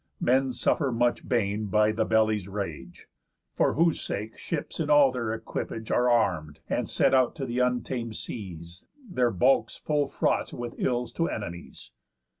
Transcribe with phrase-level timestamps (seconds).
[0.19, 3.07] Men suffer much bane by the belly's rage;
[3.53, 7.59] For whose sake ships in all their equipage Are arm'd, and set out to th'
[7.61, 11.91] untamed seas, Their bulks full fraught with ills to enemies."